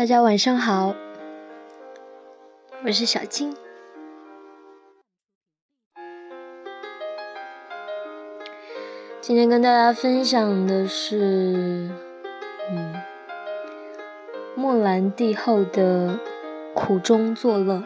[0.00, 0.94] 大家晚上好，
[2.82, 3.54] 我是小金。
[9.20, 11.90] 今天跟大家分享的是，
[12.70, 12.94] 嗯，
[14.54, 16.18] 莫兰蒂后的
[16.74, 17.84] 苦中作乐。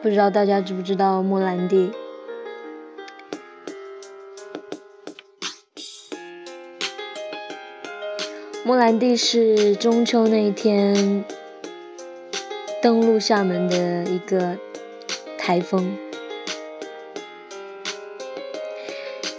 [0.00, 1.90] 不知道大家知不知道莫兰蒂？
[8.64, 11.24] 莫兰蒂是中秋那一天
[12.80, 14.56] 登陆厦门的一个
[15.36, 15.96] 台风。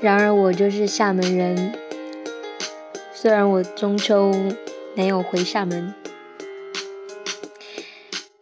[0.02, 1.74] 然而我就是厦门人，
[3.14, 4.30] 虽然我中秋
[4.94, 5.94] 没有回厦门，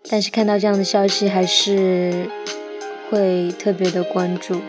[0.09, 2.27] 但是看到这样的消息还是
[3.11, 4.59] 会特别的关注。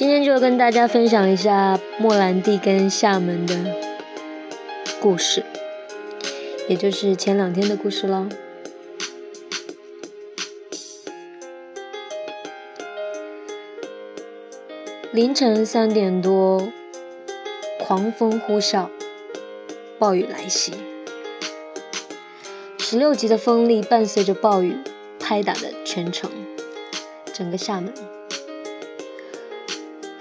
[0.00, 3.54] 今天就跟大家分享一下莫兰蒂跟厦门的
[4.98, 5.44] 故事，
[6.70, 8.26] 也就是前两天的故事喽。
[15.12, 16.72] 凌晨三点多，
[17.78, 18.88] 狂风呼啸，
[19.98, 20.72] 暴雨来袭，
[22.78, 24.78] 十六级的风力伴随着暴雨
[25.18, 26.30] 拍打的全城，
[27.34, 27.92] 整个厦门。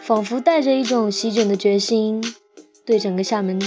[0.09, 2.19] 仿佛带着一种席卷的决心，
[2.83, 3.59] 对整个厦门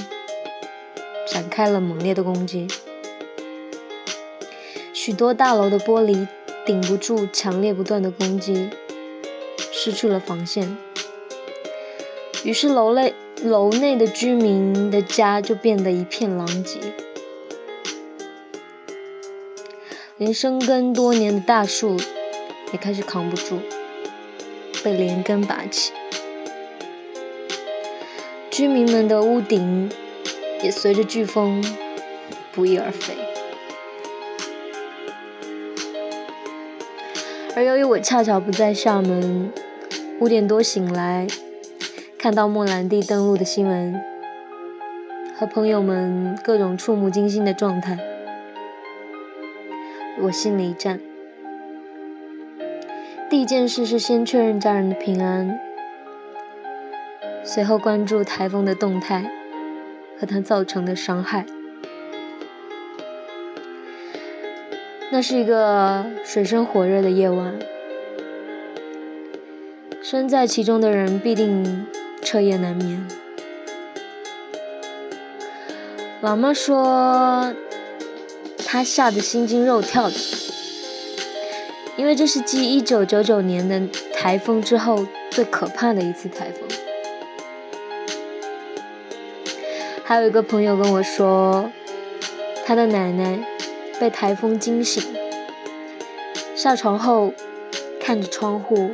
[1.24, 2.66] 展开了猛烈的攻击。
[4.92, 6.26] 许多大楼的玻璃
[6.66, 8.70] 顶不住强烈不断的攻击，
[9.70, 10.76] 失去了防线。
[12.42, 16.80] 于是楼内楼内的居民的家就变得一片狼藉，
[20.16, 21.96] 连生根多年的大树
[22.72, 23.60] 也开始扛不住，
[24.82, 25.92] 被连根拔起。
[28.52, 29.90] 居民们的屋顶
[30.62, 31.64] 也随着飓风
[32.52, 33.14] 不翼而飞，
[37.56, 39.50] 而由于我恰巧不在厦门，
[40.20, 41.26] 五点多醒来，
[42.18, 43.98] 看到莫兰蒂登陆的新闻，
[45.34, 47.96] 和朋友们各种触目惊心的状态，
[50.20, 51.00] 我心里一颤。
[53.30, 55.58] 第一件事是先确认家人的平安。
[57.44, 59.30] 随后关注台风的动态
[60.18, 61.44] 和它造成的伤害。
[65.10, 67.58] 那是一个水深火热的夜晚，
[70.02, 71.86] 身在其中的人必定
[72.22, 73.06] 彻夜难眠。
[76.22, 77.52] 老妈说，
[78.64, 80.14] 她吓得心惊肉跳的，
[81.96, 83.82] 因为这是继一九九九年的
[84.14, 86.66] 台风之后最可怕的一次台风。
[90.12, 91.72] 还有一个朋友跟我说，
[92.66, 93.42] 他的奶奶
[93.98, 95.02] 被台风惊醒，
[96.54, 97.32] 下床后
[97.98, 98.90] 看着窗户，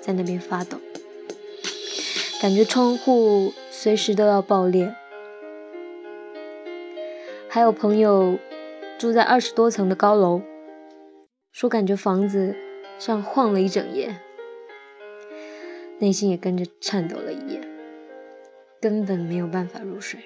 [0.00, 0.78] 在那边发抖，
[2.40, 4.94] 感觉窗户随时都要爆裂。
[7.48, 8.38] 还有朋友
[8.96, 10.40] 住在二十多层的高楼，
[11.50, 12.54] 说感觉房子
[12.96, 14.20] 像晃了一整夜，
[15.98, 17.69] 内心也跟着颤抖了一夜。
[18.80, 20.20] 根本没有办法入睡，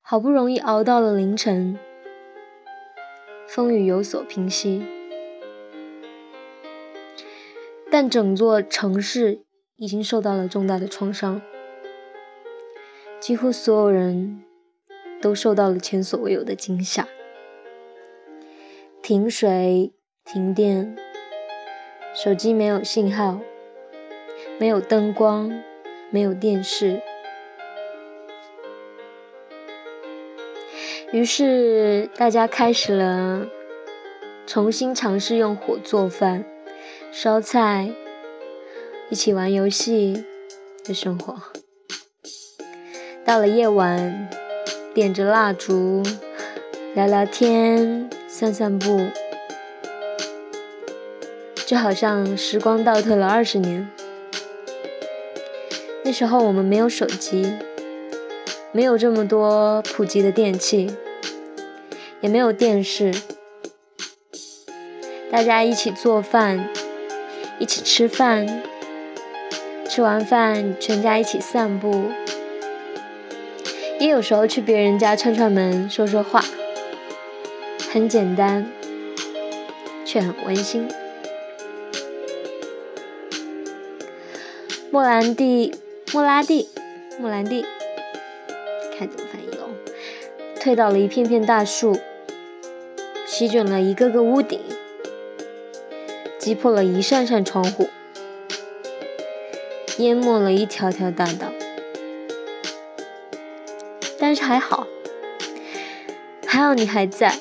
[0.00, 1.78] 好不容易熬到了凌晨，
[3.46, 4.84] 风雨有所平息，
[7.88, 9.44] 但整座城市
[9.76, 11.40] 已经受到了重大的创伤，
[13.20, 14.42] 几乎所有人
[15.22, 17.06] 都受到了前所未有的惊吓，
[19.00, 19.94] 停水、
[20.24, 20.96] 停电，
[22.12, 23.40] 手机没有信号。
[24.58, 25.50] 没有灯光，
[26.10, 27.02] 没有电视，
[31.12, 33.46] 于是大家开始了
[34.46, 36.44] 重新尝试用火做饭、
[37.10, 37.90] 烧菜、
[39.10, 40.24] 一起玩游戏
[40.84, 41.36] 的生活。
[43.24, 44.28] 到了夜晚，
[44.94, 46.02] 点着蜡烛，
[46.94, 49.08] 聊聊天，散散步，
[51.66, 53.90] 就好像时光倒退了二十年。
[56.06, 57.50] 那时候我们没有手机，
[58.72, 60.94] 没有这么多普及的电器，
[62.20, 63.12] 也没有电视。
[65.30, 66.68] 大家一起做饭，
[67.58, 68.62] 一起吃饭，
[69.88, 72.10] 吃完饭全家一起散步，
[73.98, 76.44] 也有时候去别人家串串门、说说话，
[77.90, 78.70] 很简单，
[80.04, 80.86] 却很温馨。
[84.90, 85.74] 莫兰蒂，
[86.14, 86.68] 莫拉蒂，
[87.18, 87.66] 莫兰蒂，
[88.96, 89.68] 看怎么翻译喽。
[90.60, 91.98] 推倒了一片片大树，
[93.26, 94.60] 席卷了一个个屋顶，
[96.38, 97.88] 击破了一扇扇窗户，
[99.98, 101.50] 淹没了一条条大道。
[104.16, 104.86] 但是还好，
[106.46, 107.40] 还好你还在。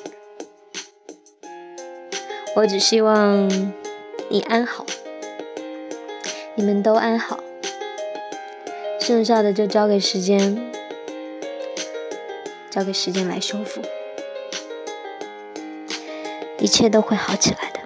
[2.55, 3.47] 我只希望
[4.29, 4.83] 你安好，
[6.55, 7.39] 你们都安好，
[9.03, 10.71] 剩下的就交给时间，
[12.69, 13.81] 交给时间来修复，
[16.57, 17.82] 一切都会好起来的。